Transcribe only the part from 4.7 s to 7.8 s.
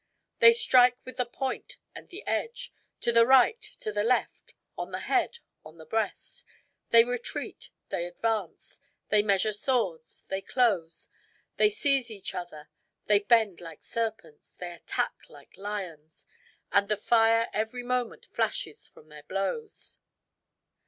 on the head, on the breast; they retreat;